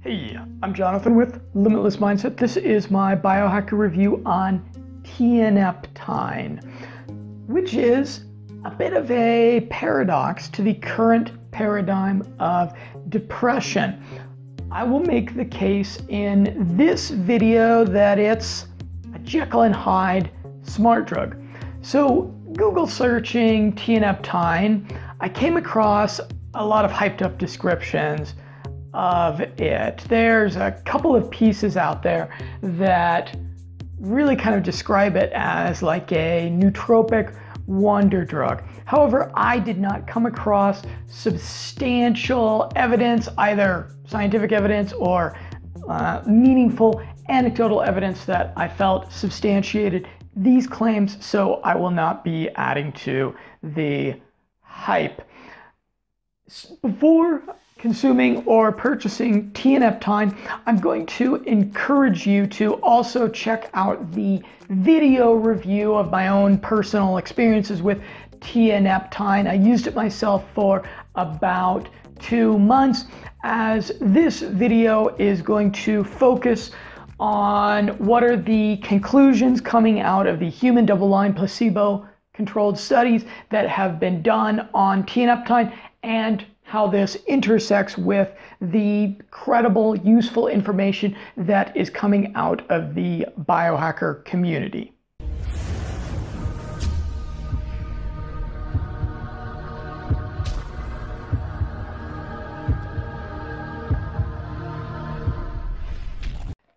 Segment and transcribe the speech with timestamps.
[0.00, 2.36] Hey, I'm Jonathan with Limitless Mindset.
[2.36, 4.64] This is my biohacker review on
[5.02, 6.62] tianeptine,
[7.48, 8.24] which is
[8.64, 14.00] a bit of a paradox to the current paradigm of depression.
[14.70, 18.68] I will make the case in this video that it's
[19.16, 20.30] a Jekyll and Hyde
[20.62, 21.42] smart drug.
[21.82, 26.20] So, Google searching tianeptine, I came across
[26.54, 28.34] a lot of hyped up descriptions
[28.94, 30.02] of it.
[30.08, 33.36] There's a couple of pieces out there that
[33.98, 38.62] really kind of describe it as like a nootropic wonder drug.
[38.86, 45.38] However, I did not come across substantial evidence, either scientific evidence or
[45.88, 52.48] uh, meaningful anecdotal evidence that I felt substantiated these claims, so I will not be
[52.50, 54.14] adding to the
[54.60, 55.22] hype.
[56.80, 57.42] Before
[57.78, 65.32] consuming or purchasing tianeptine, I'm going to encourage you to also check out the video
[65.32, 68.02] review of my own personal experiences with
[68.40, 69.48] tianeptine.
[69.48, 73.04] I used it myself for about two months
[73.44, 76.72] as this video is going to focus
[77.20, 83.68] on what are the conclusions coming out of the human double-blind placebo controlled studies that
[83.68, 88.30] have been done on tianeptine and how this intersects with
[88.60, 94.92] the credible, useful information that is coming out of the biohacker community.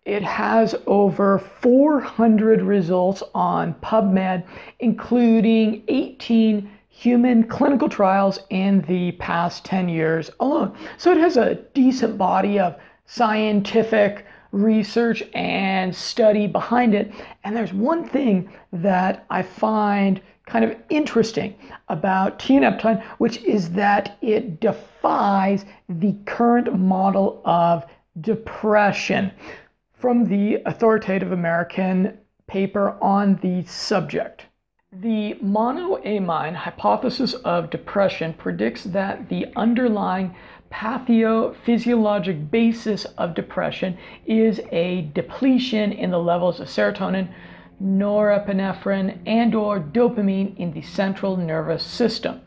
[0.06, 4.44] It has over 400 results on PubMed,
[4.80, 6.70] including 18
[7.02, 10.72] human clinical trials in the past 10 years alone.
[10.98, 17.10] So it has a decent body of scientific research and study behind it.
[17.42, 21.56] And there's one thing that I find kind of interesting
[21.88, 27.84] about tianeptine, which is that it defies the current model of
[28.20, 29.32] depression
[29.92, 34.46] from the authoritative American paper on the subject.
[34.94, 40.36] The monoamine hypothesis of depression predicts that the underlying
[40.70, 47.32] pathophysiologic basis of depression is a depletion in the levels of serotonin,
[47.82, 52.42] norepinephrine, and or dopamine in the central nervous system.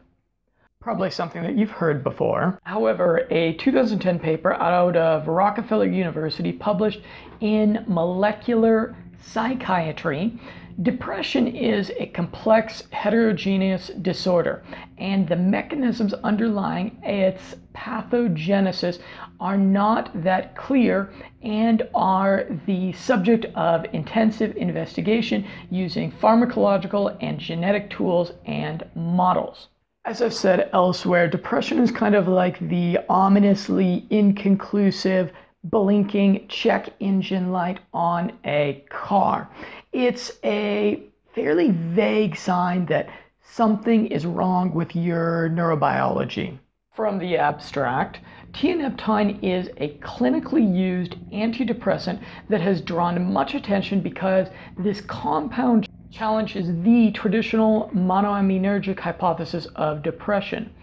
[0.79, 2.59] Probably something that you've heard before.
[2.61, 7.01] However, a 2010 paper out of Rockefeller University published
[7.39, 10.39] in Molecular Psychiatry
[10.81, 14.61] Depression is a complex heterogeneous disorder,
[14.97, 18.99] and the mechanisms underlying its pathogenesis
[19.39, 27.89] are not that clear and are the subject of intensive investigation using pharmacological and genetic
[27.89, 29.69] tools and models.
[30.03, 35.31] As I've said elsewhere, depression is kind of like the ominously inconclusive
[35.63, 39.49] blinking check engine light on a car.
[39.95, 43.07] It's a fairly vague sign that
[43.41, 46.59] something is wrong with your neurobiology.
[46.94, 48.19] From the abstract,
[48.51, 52.19] tianeptine is a clinically used antidepressant
[52.50, 60.73] that has drawn much attention because this compound challenges the traditional monoaminergic hypothesis of depression.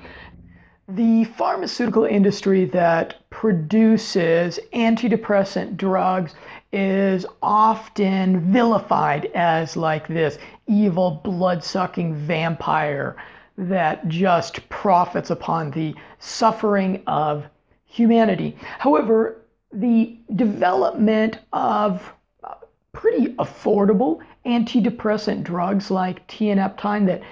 [0.88, 6.34] The pharmaceutical industry that produces antidepressant drugs
[6.72, 13.16] is often vilified as like this evil, blood sucking vampire
[13.58, 17.44] that just profits upon the suffering of
[17.84, 18.56] humanity.
[18.78, 22.12] However, the development of
[22.42, 22.54] uh,
[22.92, 27.22] pretty affordable antidepressant drugs like tianeptine that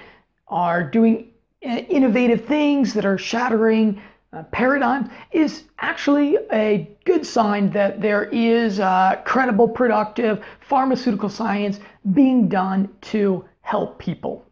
[0.49, 1.29] are doing
[1.65, 4.01] uh, innovative things that are shattering
[4.33, 11.81] uh, paradigms is actually a good sign that there is uh, credible, productive pharmaceutical science
[12.13, 14.47] being done to help people.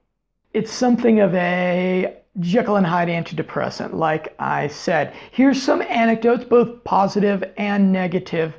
[0.52, 5.12] It's something of a Jekyll and Hyde antidepressant, like I said.
[5.30, 8.54] Here's some anecdotes, both positive and negative,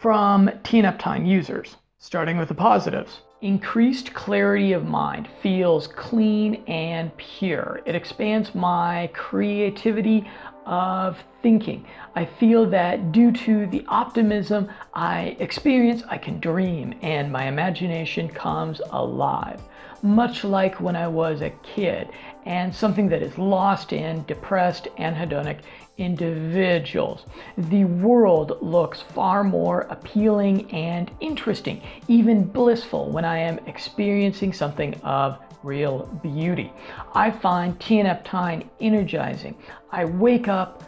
[0.00, 3.22] from tianeptine users, starting with the positives.
[3.40, 7.80] Increased clarity of mind feels clean and pure.
[7.86, 10.28] It expands my creativity
[10.66, 11.86] of thinking.
[12.14, 18.28] I feel that due to the optimism I experience, I can dream and my imagination
[18.28, 19.60] comes alive.
[20.02, 22.08] Much like when I was a kid,
[22.46, 25.60] and something that is lost in depressed anhedonic
[25.96, 27.24] individuals.
[27.56, 34.94] The world looks far more appealing and interesting, even blissful, when I am experiencing something
[35.02, 36.72] of real beauty.
[37.14, 39.56] I find tianeptine energizing.
[39.90, 40.84] I wake up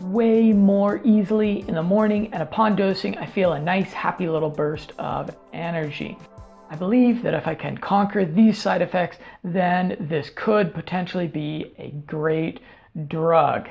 [0.00, 4.50] way more easily in the morning, and upon dosing, I feel a nice, happy little
[4.50, 6.18] burst of energy.
[6.68, 11.72] I believe that if I can conquer these side effects, then this could potentially be
[11.78, 12.60] a great
[13.06, 13.68] drug.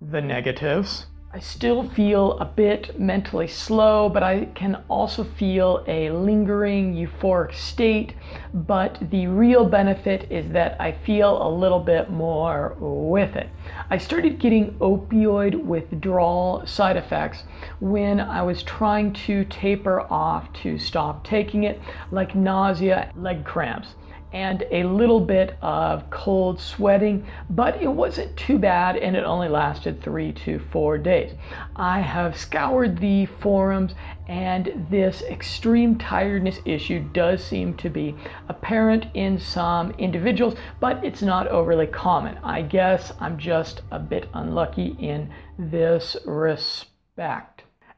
[0.00, 1.06] The negatives.
[1.34, 7.54] I still feel a bit mentally slow, but I can also feel a lingering euphoric
[7.54, 8.12] state.
[8.52, 13.48] But the real benefit is that I feel a little bit more with it.
[13.88, 17.44] I started getting opioid withdrawal side effects
[17.80, 21.80] when I was trying to taper off to stop taking it,
[22.10, 23.94] like nausea, leg cramps
[24.32, 29.48] and a little bit of cold sweating, but it wasn't too bad and it only
[29.48, 31.32] lasted three to four days.
[31.76, 33.94] I have scoured the forums
[34.28, 38.16] and this extreme tiredness issue does seem to be
[38.48, 42.38] apparent in some individuals, but it's not overly common.
[42.42, 47.51] I guess I'm just a bit unlucky in this respect.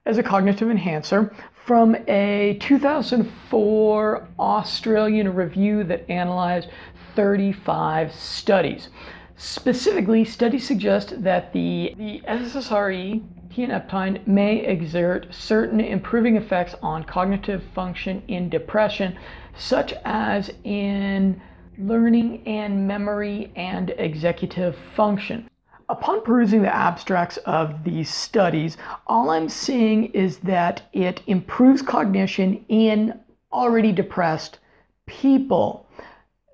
[0.06, 6.69] As a cognitive enhancer, from a 2004 Australian review that analyzed
[7.17, 8.91] 35 studies.
[9.37, 17.62] Specifically, studies suggest that the, the SSRI tianeptine may exert certain improving effects on cognitive
[17.75, 19.17] function in depression,
[19.56, 21.41] such as in
[21.79, 25.49] learning and memory and executive function.
[25.88, 32.64] Upon perusing the abstracts of these studies, all I'm seeing is that it improves cognition
[32.69, 33.20] in
[33.52, 34.60] already depressed
[35.06, 35.86] people.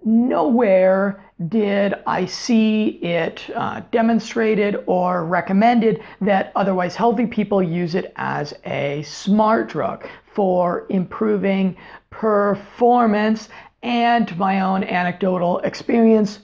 [0.04, 8.12] Nowhere did I see it uh, demonstrated or recommended that otherwise healthy people use it
[8.16, 11.76] as a smart drug for improving
[12.10, 13.48] performance.
[13.82, 16.40] And my own anecdotal experience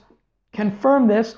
[0.53, 1.35] confirmed this,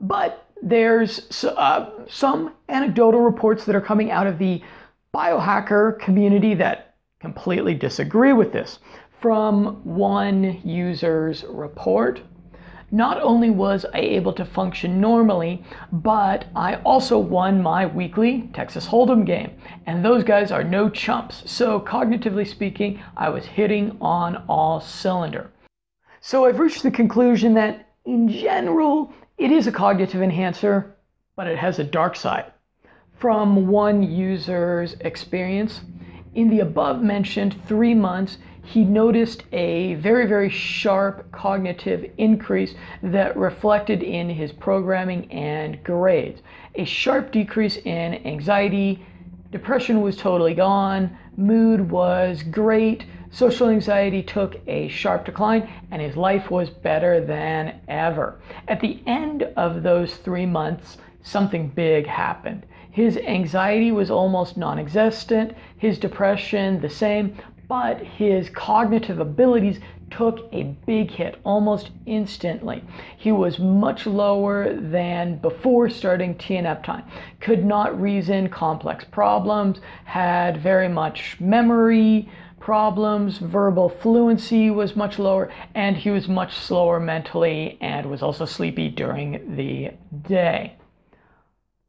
[0.00, 4.62] but there's uh, some anecdotal reports that are coming out of the
[5.14, 8.78] biohacker community that completely disagree with this.
[9.20, 12.22] From one user's report,
[12.90, 15.62] not only was I able to function normally,
[15.92, 19.50] but I also won my weekly Texas Hold'em game.
[19.86, 21.50] And those guys are no chumps.
[21.50, 25.50] So, cognitively speaking, I was hitting on all cylinder.
[26.20, 30.96] So, I've reached the conclusion that in general, it is a cognitive enhancer,
[31.36, 32.52] but it has a dark side.
[33.18, 35.80] From one user's experience,
[36.34, 43.36] in the above mentioned three months, he noticed a very, very sharp cognitive increase that
[43.36, 46.40] reflected in his programming and grades.
[46.76, 49.04] A sharp decrease in anxiety,
[49.52, 53.04] depression was totally gone, mood was great,
[53.34, 58.38] Social anxiety took a sharp decline and his life was better than ever.
[58.68, 62.64] At the end of those three months, something big happened.
[62.92, 67.36] His anxiety was almost non existent, his depression the same,
[67.66, 69.80] but his cognitive abilities
[70.12, 72.84] took a big hit almost instantly.
[73.16, 77.02] He was much lower than before starting tianeptine,
[77.40, 82.28] could not reason complex problems, had very much memory,
[82.64, 88.46] problems, verbal fluency was much lower, and he was much slower mentally and was also
[88.46, 89.90] sleepy during the
[90.26, 90.74] day.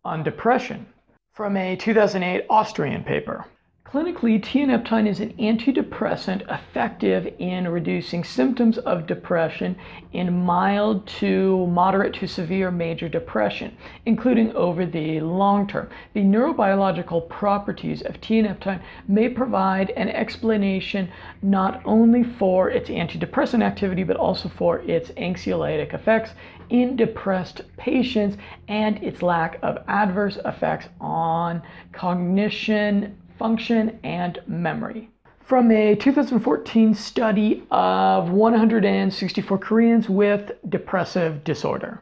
[0.04, 0.86] On depression,
[1.34, 3.46] from a 2008 Austrian paper.
[3.86, 9.76] Clinically, tianeptine is an antidepressant effective in reducing symptoms of depression
[10.12, 13.78] in mild to moderate to severe major depression,
[14.08, 15.88] including over the long term.
[16.14, 21.12] The neurobiological properties of tianeptine may provide an explanation
[21.44, 26.32] not only for its antidepressant activity but also for its anxiolytic effects
[26.72, 28.36] in depressed patients
[28.68, 31.62] and its lack of adverse effects on
[31.94, 35.10] cognition function, and memory.
[35.42, 42.02] From a 2014 study of 164 Koreans with depressive disorder.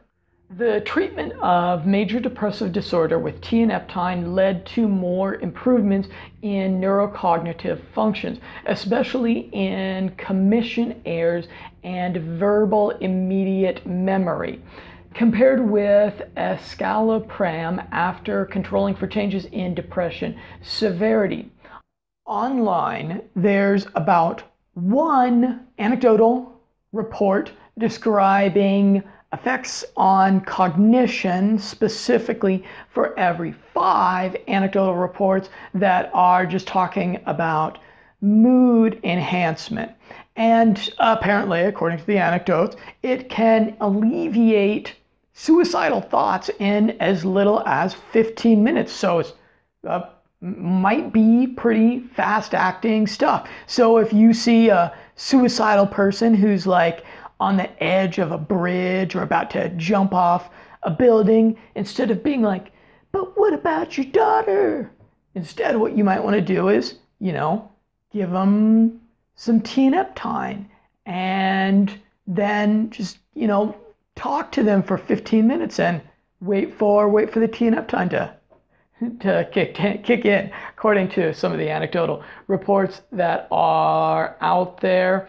[0.56, 6.08] The treatment of major depressive disorder with tianeptine led to more improvements
[6.42, 11.48] in neurocognitive functions, especially in commission errors
[11.82, 14.62] and verbal immediate memory.
[15.14, 21.50] Compared with escitalopram after controlling for changes in depression severity.
[22.26, 24.42] Online, there's about
[24.74, 26.60] one anecdotal
[26.92, 29.02] report describing
[29.32, 37.78] effects on cognition specifically for every five anecdotal reports that are just talking about
[38.20, 39.90] mood enhancement.
[40.36, 44.94] And apparently, according to the anecdotes, it can alleviate
[45.34, 48.92] suicidal thoughts in as little as 15 minutes.
[48.92, 49.34] So it
[49.86, 50.08] uh,
[50.40, 53.48] might be pretty fast acting stuff.
[53.66, 57.04] So if you see a suicidal person who's like
[57.40, 60.50] on the edge of a bridge or about to jump off
[60.84, 62.70] a building, instead of being like,
[63.10, 64.90] but what about your daughter?
[65.34, 67.70] Instead, what you might want to do is, you know,
[68.12, 69.00] give them
[69.34, 70.66] some tianeptine
[71.06, 73.76] and then just, you know,
[74.16, 76.00] talk to them for 15 minutes and
[76.40, 78.34] wait for wait for the tianeptine to
[79.20, 85.28] to kick, kick in, according to some of the anecdotal reports that are out there.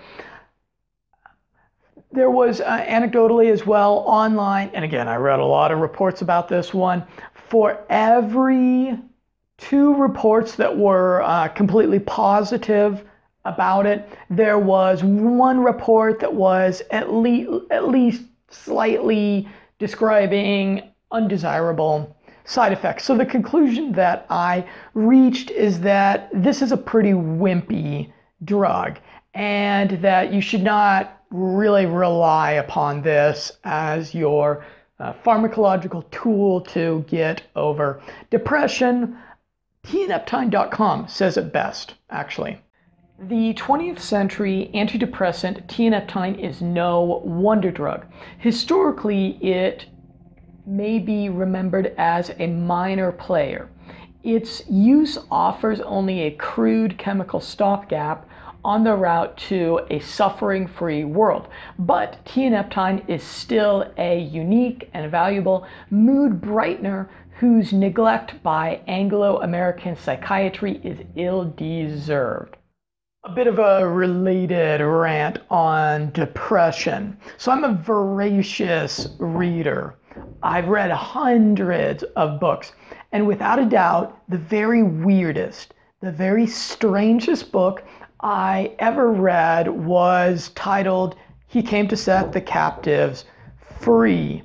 [2.11, 6.21] There was uh, anecdotally as well online, and again, I read a lot of reports
[6.21, 7.03] about this one.
[7.33, 8.97] For every
[9.57, 13.03] two reports that were uh, completely positive
[13.43, 18.21] about it, there was one report that was at least at least
[18.63, 19.47] slightly
[19.79, 20.81] describing
[21.11, 23.03] undesirable side effects.
[23.03, 28.11] So the conclusion that I reached is that this is a pretty wimpy
[28.43, 28.99] drug
[29.33, 34.65] and that you should not really rely upon this as your
[34.99, 39.17] uh, pharmacological tool to get over depression.
[39.85, 42.59] Tianeptine.com says it best, actually.
[43.17, 48.05] The 20th century antidepressant tianeptine is no wonder drug.
[48.37, 49.85] Historically, it
[50.65, 53.69] may be remembered as a minor player.
[54.21, 58.27] Its use offers only a crude chemical stopgap
[58.65, 61.47] on the route to a suffering free world.
[61.79, 67.07] But tianeptine is still a unique and valuable mood brightener
[67.39, 72.57] whose neglect by Anglo American psychiatry is ill deserved
[73.25, 77.17] a bit of a related rant on depression.
[77.37, 79.95] So I'm a voracious reader.
[80.43, 82.73] I've read hundreds of books,
[83.13, 87.83] and without a doubt, the very weirdest, the very strangest book
[88.19, 91.15] I ever read was titled
[91.47, 93.25] He Came to Set the Captives
[93.79, 94.43] Free.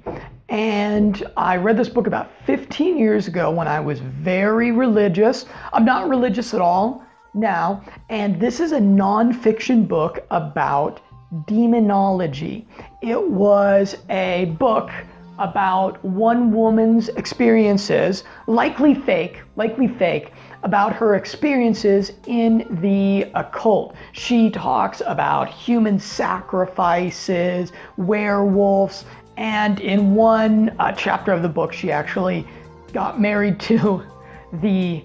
[0.48, 5.44] And I read this book about 15 years ago when I was very religious.
[5.74, 11.00] I'm not religious at all now, and this is a nonfiction book about
[11.46, 12.66] demonology.
[13.02, 14.90] It was a book
[15.38, 20.32] about one woman's experiences, likely fake, likely fake,
[20.62, 23.94] about her experiences in the occult.
[24.12, 29.06] She talks about human sacrifices, werewolves,
[29.38, 32.46] and in one uh, chapter of the book, she actually
[32.92, 34.02] got married to
[34.60, 35.02] the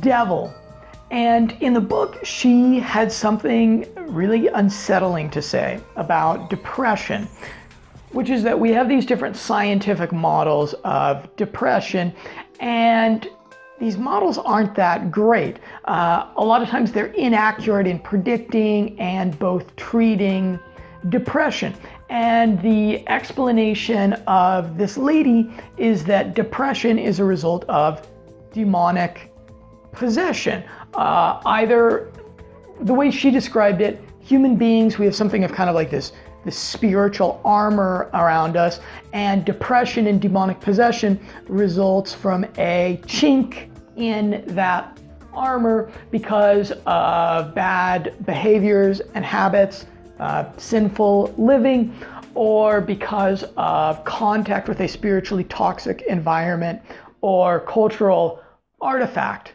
[0.00, 0.54] devil
[1.10, 7.28] and in the book, she had something really unsettling to say about depression,
[8.12, 12.14] which is that we have these different scientific models of depression,
[12.60, 13.28] and
[13.78, 15.58] these models aren't that great.
[15.84, 20.58] Uh, a lot of times they're inaccurate in predicting and both treating
[21.10, 21.74] depression.
[22.10, 28.06] And the explanation of this lady is that depression is a result of
[28.52, 29.32] demonic
[29.92, 30.64] possession.
[30.98, 32.10] Uh, either
[32.80, 36.12] the way she described it, human beings, we have something of kind of like this,
[36.44, 38.80] this spiritual armor around us,
[39.12, 44.98] and depression and demonic possession results from a chink in that
[45.32, 49.86] armor because of bad behaviors and habits,
[50.18, 51.94] uh, sinful living,
[52.34, 56.82] or because of contact with a spiritually toxic environment
[57.20, 58.42] or cultural
[58.80, 59.52] artifact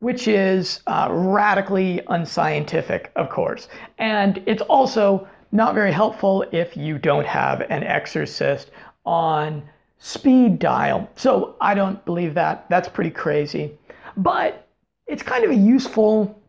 [0.00, 3.68] which is uh, radically unscientific, of course.
[3.98, 8.70] And it's also not very helpful if you don't have an exorcist
[9.04, 9.62] on
[9.98, 11.08] speed dial.
[11.16, 12.68] So I don't believe that.
[12.68, 13.72] That's pretty crazy.
[14.16, 14.66] But
[15.06, 16.40] it's kind of a useful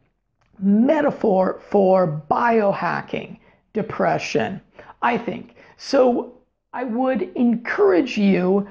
[0.60, 3.40] metaphor for biohacking
[3.74, 4.60] depression,
[5.02, 5.56] I think.
[5.78, 6.34] So
[6.74, 8.68] I would encourage you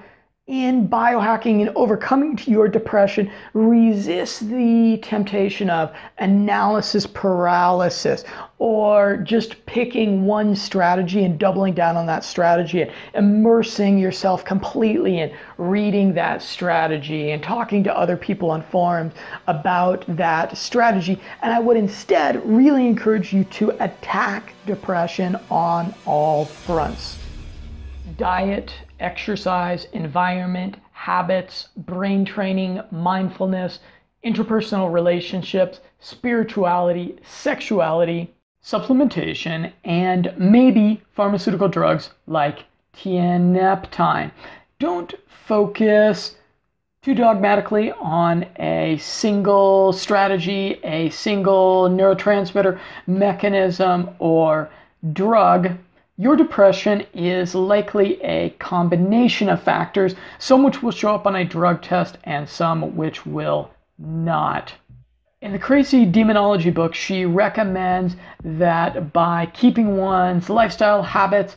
[0.47, 8.23] in biohacking and overcoming to your depression, resist the temptation of analysis paralysis
[8.61, 15.19] or just picking one strategy and doubling down on that strategy and immersing yourself completely
[15.19, 19.15] in reading that strategy and talking to other people on forums
[19.49, 21.21] about that strategy.
[21.43, 27.25] And I would instead really encourage you to attack depression on all fronts
[28.16, 33.80] diet, exercise, environment, habits, brain training, mindfulness,
[34.25, 42.64] interpersonal relationships, spirituality, sexuality, supplementation, and maybe pharmaceutical drugs like
[42.96, 44.30] tianeptine.
[44.78, 46.37] Don't focus
[47.02, 54.68] too dogmatically on a single strategy, a single neurotransmitter mechanism, or
[55.12, 55.70] drug
[56.18, 61.44] your depression is likely a combination of factors, some which will show up on a
[61.44, 64.73] drug test and some which will not.
[65.42, 71.56] In the Crazy Demonology book, she recommends that by keeping one's lifestyle habits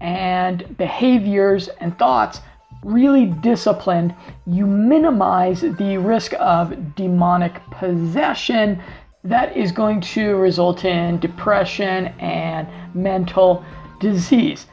[0.00, 2.40] and behaviors and thoughts
[2.84, 4.14] really disciplined,
[4.46, 8.80] you minimize the risk of demonic possession
[9.24, 13.64] that is going to result in depression and mental
[14.00, 14.66] disease.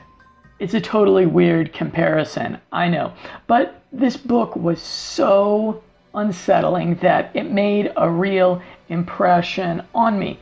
[0.59, 3.13] It's a totally weird comparison, I know.
[3.47, 10.39] But this book was so unsettling that it made a real impression on me.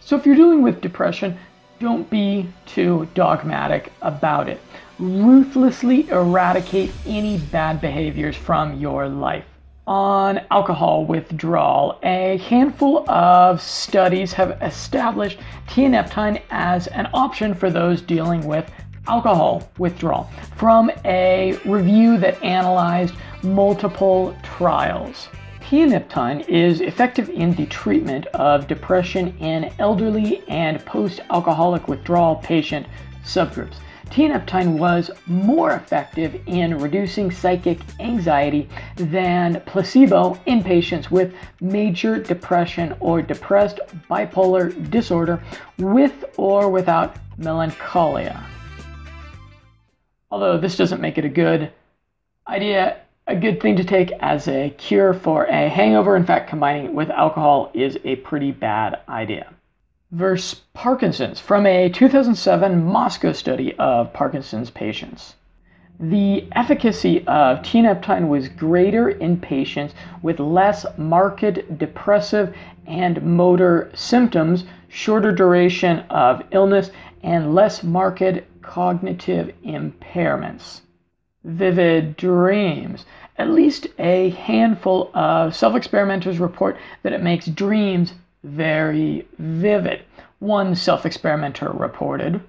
[0.00, 1.38] So if you're dealing with depression,
[1.78, 4.60] don't be too dogmatic about it.
[4.98, 9.44] Ruthlessly eradicate any bad behaviors from your life
[9.86, 18.00] on alcohol withdrawal, a handful of studies have established tianeptine as an option for those
[18.00, 18.70] dealing with
[19.08, 25.28] alcohol withdrawal from a review that analyzed multiple trials.
[25.60, 32.86] Tianeptine is effective in the treatment of depression in elderly and post alcoholic withdrawal patient
[33.24, 33.76] subgroups.
[34.12, 42.94] Tianeptine was more effective in reducing psychic anxiety than placebo in patients with major depression
[43.00, 45.42] or depressed bipolar disorder
[45.78, 48.44] with or without melancholia.
[50.30, 51.72] Although this doesn't make it a good
[52.46, 56.16] idea, a good thing to take as a cure for a hangover.
[56.16, 59.54] In fact, combining it with alcohol is a pretty bad idea
[60.12, 65.36] versus Parkinson's from a 2007 Moscow study of Parkinson's patients.
[65.98, 72.54] The efficacy of tianeptine was greater in patients with less marked depressive
[72.86, 76.90] and motor symptoms, shorter duration of illness,
[77.22, 80.82] and less marked cognitive impairments.
[81.44, 83.06] Vivid dreams.
[83.38, 90.02] At least a handful of self experimenters report that it makes dreams very vivid.
[90.38, 92.40] One self experimenter reported.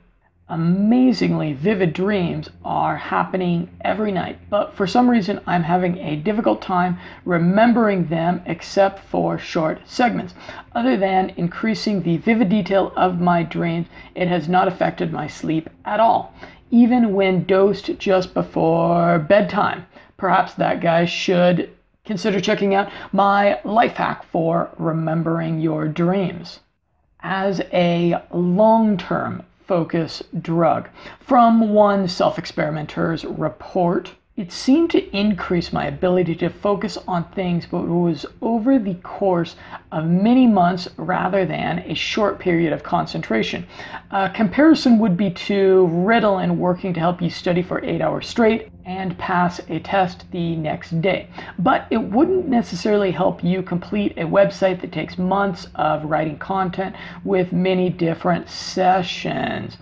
[0.50, 6.62] Amazingly vivid dreams are happening every night, but for some reason I'm having a difficult
[6.62, 10.36] time remembering them except for short segments.
[10.76, 15.70] Other than increasing the vivid detail of my dreams, it has not affected my sleep
[15.86, 16.34] at all,
[16.72, 19.86] even when dosed just before bedtime.
[20.18, 21.70] Perhaps that guy should
[22.06, 26.60] consider checking out my life hack for remembering your dreams
[27.22, 30.90] as a long term focus drug.
[31.22, 37.68] From one self experimenter's report, it seemed to increase my ability to focus on things,
[37.68, 39.56] but it was over the course
[39.92, 43.66] of many months rather than a short period of concentration.
[44.12, 48.73] A comparison would be to Ritalin working to help you study for eight hours straight
[48.86, 51.28] and pass a test the next day.
[51.60, 56.96] But it wouldn't necessarily help you complete a website that takes months of writing content
[57.24, 59.78] with many different sessions.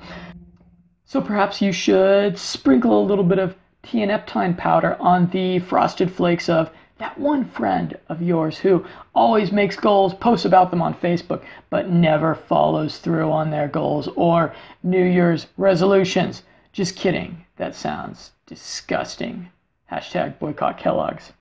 [1.05, 6.47] So perhaps you should sprinkle a little bit of tianeptine powder on the frosted flakes
[6.47, 8.85] of that one friend of yours who
[9.15, 14.07] always makes goals, posts about them on Facebook, but never follows through on their goals
[14.15, 16.43] or New Year's resolutions.
[16.71, 17.43] Just kidding.
[17.57, 19.49] That sounds disgusting.
[19.89, 21.31] Hashtag boycott Kellogg's.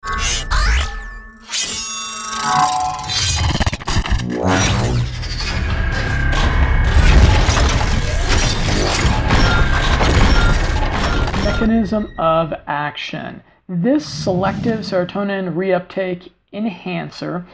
[11.45, 13.43] Mechanism of action.
[13.69, 17.45] This selective serotonin reuptake enhancer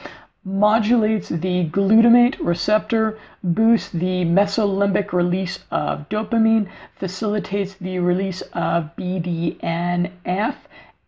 [0.47, 10.55] modulates the glutamate receptor, boosts the mesolimbic release of dopamine, facilitates the release of BDNF,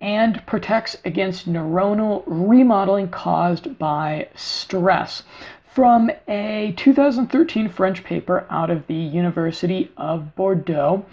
[0.01, 5.22] and protects against neuronal remodeling caused by stress.
[5.64, 11.05] From a 2013 French paper out of the University of Bordeaux,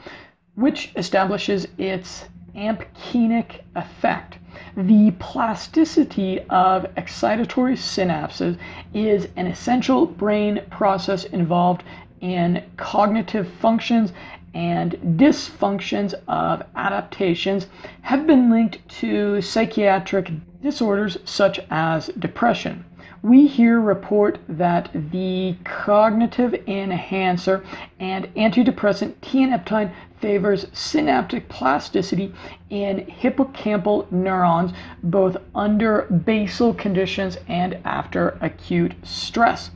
[0.55, 4.37] which establishes its ampakinic effect.
[4.77, 8.57] The plasticity of excitatory synapses
[8.93, 11.83] is an essential brain process involved
[12.21, 14.13] in cognitive functions
[14.53, 17.67] and dysfunctions of adaptations
[18.01, 22.85] have been linked to psychiatric disorders such as depression.
[23.21, 27.65] We here report that the cognitive enhancer
[27.99, 29.91] and antidepressant tianeptine
[30.25, 32.33] favors synaptic plasticity
[32.71, 39.69] in hippocampal neurons both under basal conditions and after acute stress.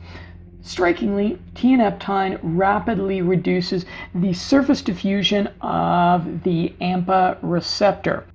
[0.63, 3.85] Strikingly, tianeptine rapidly reduces
[4.15, 8.25] the surface diffusion of the AMPA receptor.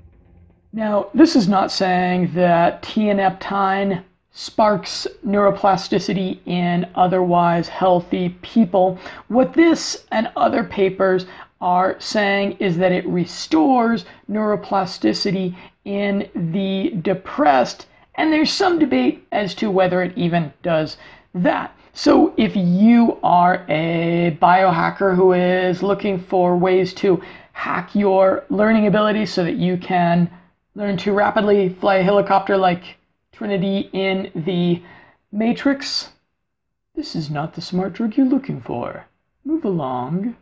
[0.73, 4.05] Now, this is not saying that tianeptine
[4.37, 8.99] sparks neuroplasticity in otherwise healthy people.
[9.29, 11.27] What this and other papers
[11.65, 19.55] are saying is that it restores neuroplasticity in the depressed, and there's some debate as
[19.55, 20.99] to whether it even does
[21.35, 21.75] that.
[21.95, 27.23] So, if you are a biohacker who is looking for ways to
[27.53, 30.31] hack your learning ability so that you can
[30.75, 32.99] learn to rapidly fly a helicopter like
[33.33, 34.83] Trinity in the
[35.33, 36.11] Matrix,
[36.95, 39.07] this is not the smart drug you're looking for.
[39.47, 40.37] Move along.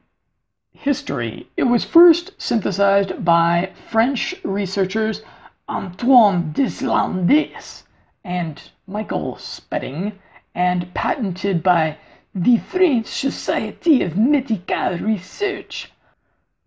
[0.75, 1.47] History.
[1.57, 5.23] It was first synthesized by French researchers
[5.69, 7.85] Antoine Deslandes
[8.25, 10.19] and Michael Spedding
[10.55, 11.99] and patented by
[12.35, 15.93] the French Society of Medical Research.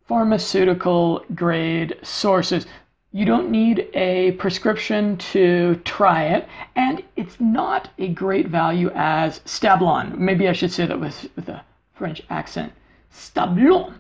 [0.07, 2.67] Pharmaceutical grade sources.
[3.11, 9.39] You don't need a prescription to try it, and it's not a great value as
[9.39, 10.17] Stablon.
[10.17, 11.63] Maybe I should say that with, with a
[11.95, 12.71] French accent.
[13.15, 13.93] Stablon.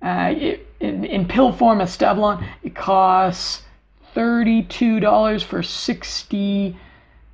[0.00, 0.34] Uh,
[0.80, 3.62] in, in pill form, a Stablon, it costs
[4.14, 6.76] $32 for 60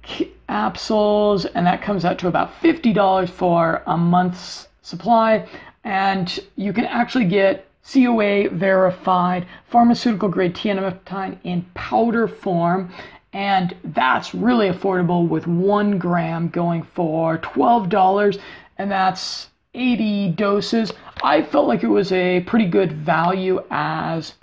[0.03, 5.47] capsules, and that comes out to about $50 for a month's supply.
[5.85, 12.91] And you can actually get COA verified pharmaceutical grade tianeptine in powder form.
[13.35, 18.41] And that's really affordable with one gram going for $12.
[18.79, 20.93] And that's 80 doses.
[21.23, 24.35] I felt like it was a pretty good value as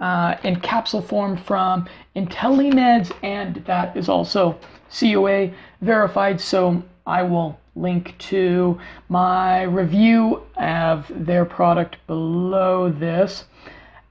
[0.00, 4.58] uh, in capsule form from IntelliMeds, and that is also
[4.90, 6.40] COA verified.
[6.40, 13.44] So I will link to my review of their product below this.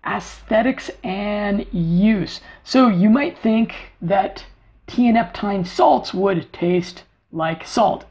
[0.05, 2.39] Aesthetics and use.
[2.63, 4.45] So you might think that
[4.87, 8.05] tianeptine salts would taste like salt.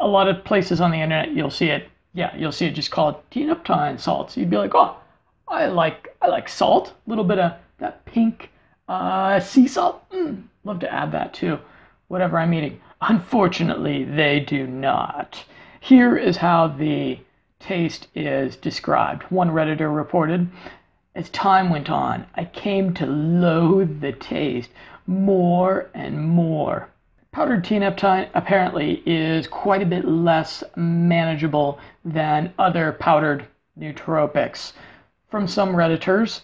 [0.00, 1.88] A lot of places on the internet you'll see it.
[2.14, 4.36] Yeah, you'll see it just called tianeptine salts.
[4.36, 4.96] You'd be like, oh,
[5.48, 6.92] I like I like salt.
[7.06, 8.50] A little bit of that pink
[8.88, 10.08] uh, sea salt.
[10.10, 11.58] Mm, love to add that too
[12.12, 12.78] whatever I'm eating.
[13.00, 15.46] Unfortunately, they do not.
[15.80, 17.18] Here is how the
[17.58, 19.22] taste is described.
[19.30, 20.50] One Redditor reported
[21.14, 24.68] As time went on, I came to loathe the taste
[25.06, 26.90] more and more.
[27.32, 33.46] Powdered tianeptine apparently is quite a bit less manageable than other powdered
[33.78, 34.74] nootropics.
[35.30, 36.42] From some Redditors,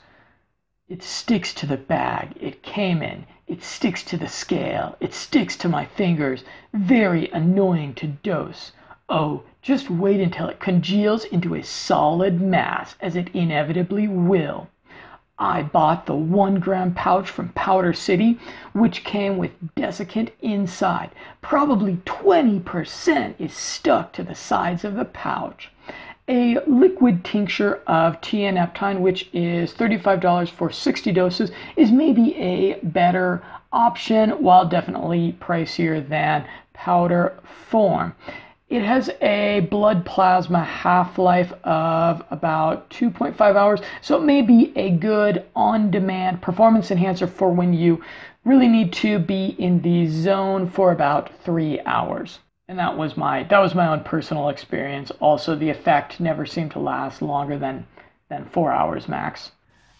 [0.88, 3.26] it sticks to the bag it came in.
[3.46, 4.96] It sticks to the scale.
[4.98, 6.42] It sticks to my fingers.
[6.72, 8.72] Very annoying to dose.
[9.10, 14.68] Oh, just wait until it congeals into a solid mass, as it inevitably will.
[15.38, 18.38] I bought the one gram pouch from Powder City,
[18.72, 21.10] which came with desiccant inside.
[21.42, 25.70] Probably 20% is stuck to the sides of the pouch
[26.28, 33.42] a liquid tincture of tianeptine, which is $35 for 60 doses, is maybe a better
[33.72, 38.14] option while definitely pricier than powder form.
[38.68, 44.72] It has a blood plasma half life of about 2.5 hours, so it may be
[44.76, 48.02] a good on demand performance enhancer for when you
[48.44, 53.42] really need to be in the zone for about three hours and that was my
[53.44, 55.10] that was my own personal experience.
[55.20, 57.86] Also, the effect never seemed to last longer than
[58.28, 59.52] than four hours max.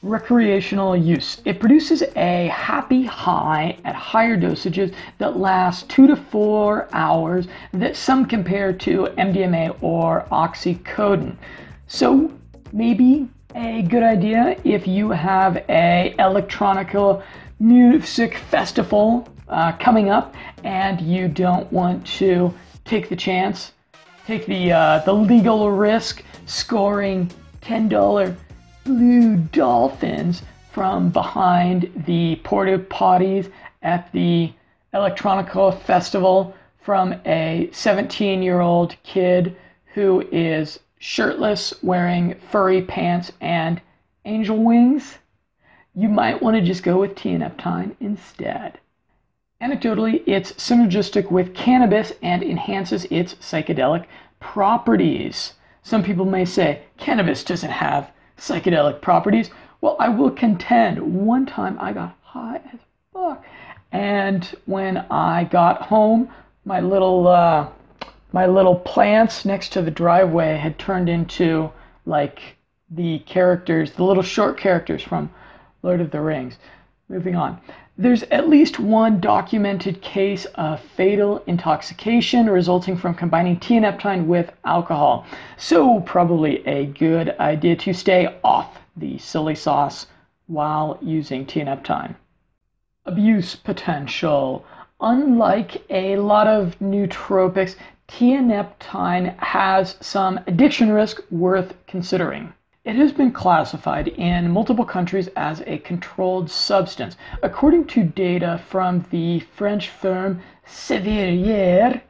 [0.02, 1.42] Recreational use.
[1.44, 7.96] It produces a happy high at higher dosages that last two to four hours that
[7.96, 11.36] some compare to MDMA or oxycodone.
[11.88, 12.32] So
[12.72, 17.20] maybe a good idea if you have a electronica
[17.58, 20.32] music festival uh, coming up
[20.62, 23.72] and you don't want to take the chance,
[24.28, 27.28] take the uh, the legal risk scoring
[27.62, 28.36] $10
[28.88, 34.50] blue dolphins from behind the porta potties at the
[34.94, 39.54] Electronica Festival from a 17 year old kid
[39.92, 43.78] who is shirtless, wearing furry pants and
[44.24, 45.18] angel wings,
[45.94, 48.78] you might want to just go with tianeptine instead.
[49.60, 54.06] Anecdotally, it's synergistic with cannabis and enhances its psychedelic
[54.40, 55.52] properties.
[55.82, 59.50] Some people may say cannabis doesn't have psychedelic properties.
[59.80, 62.80] Well, I will contend one time I got high as
[63.12, 63.44] fuck.
[63.92, 66.30] And when I got home,
[66.64, 67.68] my little uh,
[68.32, 71.70] my little plants next to the driveway had turned into
[72.04, 72.40] like
[72.90, 75.30] the characters, the little short characters from
[75.82, 76.58] Lord of the Rings.
[77.08, 77.60] Moving on.
[78.00, 85.26] There's at least one documented case of fatal intoxication resulting from combining tianeptine with alcohol.
[85.56, 90.06] So, probably a good idea to stay off the silly sauce
[90.46, 92.14] while using tianeptine.
[93.04, 94.64] Abuse potential.
[95.00, 97.74] Unlike a lot of nootropics,
[98.06, 102.52] tianeptine has some addiction risk worth considering.
[102.88, 107.18] It has been classified in multiple countries as a controlled substance.
[107.42, 112.00] According to data from the French firm Servier,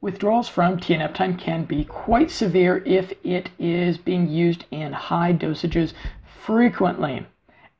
[0.00, 5.92] withdrawals from tianeptine can be quite severe if it is being used in high dosages
[6.24, 7.26] frequently.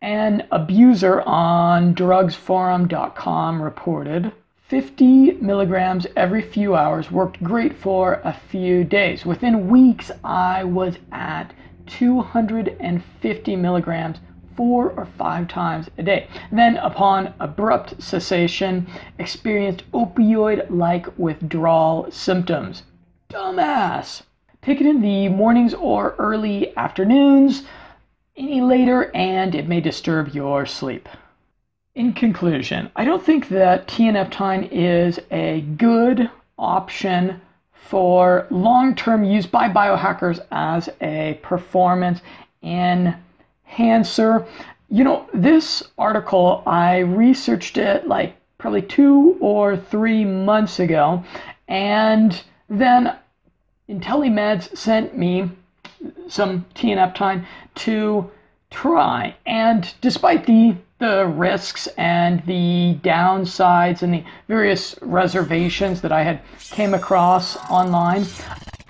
[0.03, 4.33] An abuser on drugsforum.com reported
[4.68, 9.25] 50 milligrams every few hours worked great for a few days.
[9.25, 11.55] Within weeks, I was at
[11.86, 14.18] 250 milligrams
[14.56, 16.28] four or five times a day.
[16.50, 18.86] Then, upon abrupt cessation,
[19.18, 22.82] experienced opioid like withdrawal symptoms.
[23.30, 24.22] Dumbass!
[24.60, 27.64] Take it in the mornings or early afternoons,
[28.36, 31.08] any later, and it may disturb your sleep.
[31.94, 37.40] In conclusion, I don't think that tianeptine is a good option
[37.92, 42.22] for long term use by biohackers as a performance
[42.62, 44.46] enhancer.
[44.88, 51.22] You know, this article, I researched it like probably two or three months ago,
[51.68, 53.14] and then
[53.90, 55.50] IntelliMeds sent me
[56.28, 58.31] some tianeptine to
[58.72, 59.37] try.
[59.46, 66.40] And despite the the risks and the downsides and the various reservations that I had
[66.70, 68.24] came across online,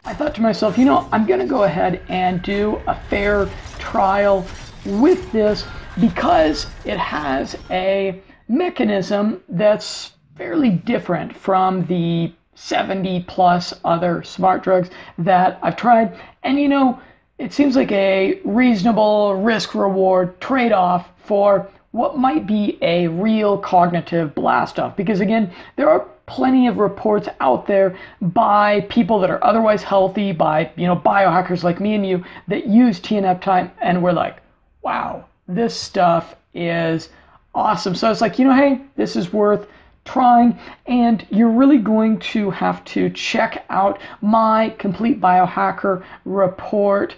[0.05, 3.49] I thought to myself, you know, I'm going to go ahead and do a fair
[3.79, 4.47] trial
[4.85, 5.65] with this
[6.01, 14.91] because it has a mechanism that's fairly different from the 70 plus other smart drugs
[15.17, 16.19] that I've tried.
[16.43, 17.01] And you know,
[17.43, 23.59] it seems like a reasonable risk reward trade off for what might be a real
[23.59, 24.97] cognitive blast off.
[24.97, 30.31] Because again, there are plenty of reports out there by people that are otherwise healthy,
[30.31, 34.37] by you know biohackers like me and you that use tianeptine, and we're like,
[34.83, 37.09] wow, this stuff is
[37.57, 37.97] awesome.
[37.97, 39.67] So it's like, you know, hey, this is worth
[40.05, 47.17] trying, and you're really going to have to check out my complete biohacker report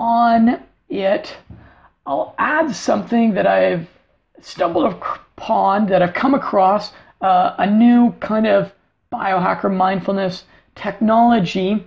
[0.00, 1.36] on it.
[2.06, 3.86] I'll add something that I've
[4.40, 8.72] stumbled upon, that I've come across, uh, a new kind of
[9.12, 11.86] biohacker mindfulness technology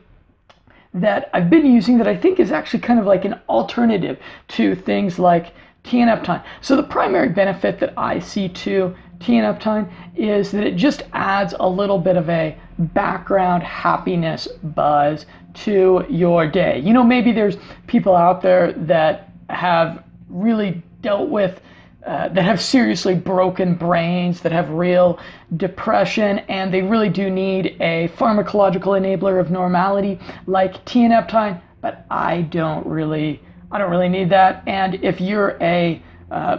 [0.93, 4.76] that I've been using that I think is actually kind of like an alternative to
[4.76, 6.43] things like tianeptine.
[6.62, 11.68] So the primary benefit that I see to tianeptine is that it just adds a
[11.68, 16.80] little bit of a background happiness buzz to your day.
[16.80, 17.58] You know, maybe there's
[17.88, 21.62] people out there that have really dealt with
[22.06, 25.20] uh, that have seriously broken brains, that have real
[25.56, 31.62] depression, and they really do need a pharmacological enabler of normality like tianeptine.
[31.80, 34.64] But I don't really, I don't really need that.
[34.68, 36.02] And if you're a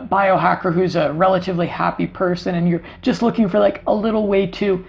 [0.07, 4.47] biohacker who's a relatively happy person and you're just looking for like a little way
[4.47, 4.85] to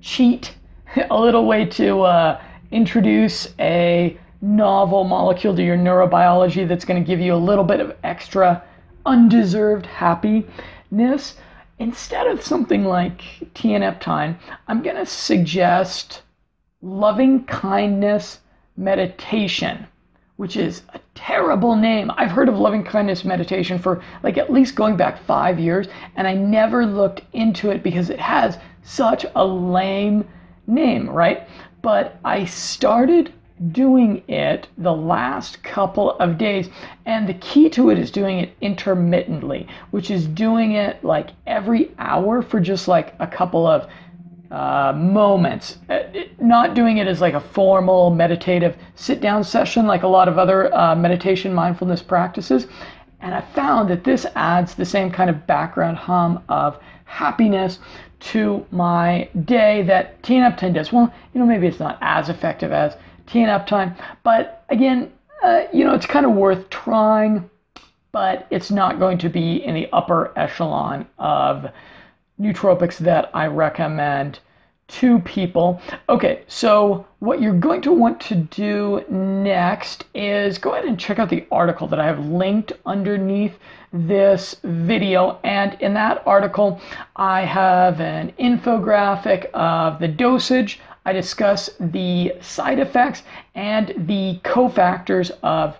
[0.00, 0.54] cheat,
[1.10, 7.06] a little way to uh, introduce a novel molecule to your neurobiology that's going to
[7.06, 8.62] give you a little bit of extra
[9.04, 11.36] undeserved happiness,
[11.78, 13.20] instead of something like
[13.54, 14.36] tianeptine,
[14.68, 16.22] I'm going to suggest
[16.82, 18.40] loving kindness
[18.76, 19.86] meditation
[20.40, 22.10] which is a terrible name.
[22.16, 26.26] I've heard of loving kindness meditation for like at least going back five years, and
[26.26, 30.26] I never looked into it because it has such a lame
[30.66, 31.46] name, right?
[31.82, 33.34] But I started
[33.72, 36.70] doing it the last couple of days.
[37.04, 41.90] And the key to it is doing it intermittently, which is doing it like every
[41.98, 43.86] hour for just like a couple of
[44.50, 45.78] uh, moments.
[45.88, 46.00] Uh,
[46.40, 50.38] not doing it as like a formal meditative sit down session like a lot of
[50.38, 52.66] other uh, meditation mindfulness practices.
[53.20, 57.78] And I found that this adds the same kind of background hum of happiness
[58.20, 60.92] to my day that tianeptine does.
[60.92, 65.94] Well, you know, maybe it's not as effective as tianeptine, but again, uh, you know,
[65.94, 67.48] it's kind of worth trying,
[68.12, 71.70] but it's not going to be in the upper echelon of
[72.40, 74.40] nootropics that I recommend
[74.88, 75.80] to people.
[76.08, 81.18] Okay, so what you're going to want to do next is go ahead and check
[81.18, 83.56] out the article that I have linked underneath
[83.92, 85.38] this video.
[85.44, 86.80] And in that article,
[87.16, 90.80] I have an infographic of the dosage.
[91.04, 93.22] I discuss the side effects
[93.54, 95.76] and the cofactors of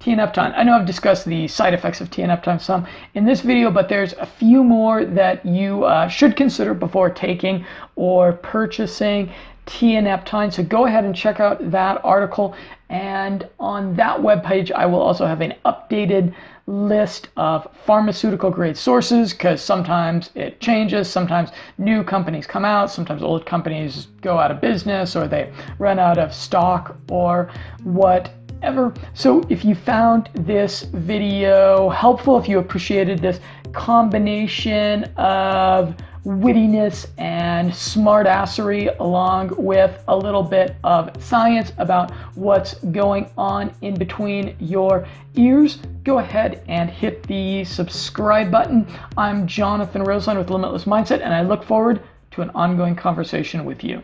[0.00, 3.88] TNF I know I've discussed the side effects of TNF some in this video, but
[3.88, 9.32] there's a few more that you uh, should consider before taking or purchasing
[9.66, 10.52] tianeptine.
[10.52, 12.54] So go ahead and check out that article.
[12.88, 16.32] And on that webpage, I will also have an updated
[16.68, 21.08] list of pharmaceutical grade sources because sometimes it changes.
[21.10, 25.98] Sometimes new companies come out, sometimes old companies go out of business or they run
[25.98, 27.50] out of stock or
[27.82, 28.30] what
[28.62, 28.92] ever.
[29.14, 33.40] So if you found this video helpful, if you appreciated this
[33.72, 35.94] combination of
[36.24, 43.94] wittiness and smartassery along with a little bit of science about what's going on in
[43.94, 48.86] between your ears, go ahead and hit the subscribe button.
[49.16, 53.82] I'm Jonathan Roseland with Limitless Mindset and I look forward to an ongoing conversation with
[53.82, 54.02] you.